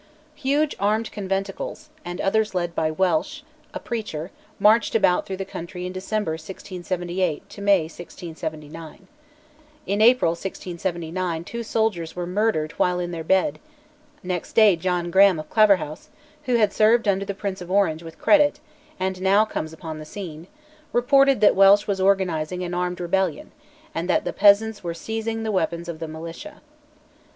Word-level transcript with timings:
Huge 0.33 0.75
armed 0.79 1.11
conventicles, 1.11 1.91
and 2.03 2.19
others 2.19 2.55
led 2.55 2.73
by 2.73 2.89
Welsh, 2.89 3.41
a 3.71 3.79
preacher, 3.79 4.31
marched 4.57 4.95
about 4.95 5.27
through 5.27 5.37
the 5.37 5.45
country 5.45 5.85
in 5.85 5.93
December 5.93 6.31
1678 6.31 7.47
to 7.51 7.61
May 7.61 7.81
1679. 7.83 9.05
In 9.85 10.01
April 10.01 10.31
1679 10.31 11.43
two 11.43 11.61
soldiers 11.61 12.15
were 12.15 12.25
murdered 12.25 12.71
while 12.79 12.99
in 12.99 13.11
bed; 13.21 13.59
next 14.23 14.53
day 14.53 14.75
John 14.75 15.11
Graham 15.11 15.37
of 15.37 15.51
Claverhouse, 15.51 16.09
who 16.45 16.55
had 16.55 16.73
served 16.73 17.07
under 17.07 17.23
the 17.23 17.35
Prince 17.35 17.61
of 17.61 17.69
Orange 17.69 18.01
with 18.01 18.17
credit, 18.17 18.59
and 18.99 19.21
now 19.21 19.45
comes 19.45 19.71
upon 19.71 19.99
the 19.99 20.03
scene, 20.05 20.47
reported 20.91 21.41
that 21.41 21.55
Welsh 21.55 21.85
was 21.85 22.01
organising 22.01 22.63
an 22.63 22.73
armed 22.73 22.99
rebellion, 22.99 23.51
and 23.93 24.09
that 24.09 24.23
the 24.25 24.33
peasants 24.33 24.83
were 24.83 24.95
seizing 24.95 25.43
the 25.43 25.51
weapons 25.51 25.87
of 25.87 25.99
the 25.99 26.07
militia. 26.07 26.63